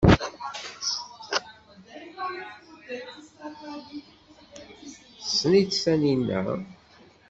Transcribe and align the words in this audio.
Tessen-itt 5.19 5.77
Taninna? 5.83 6.41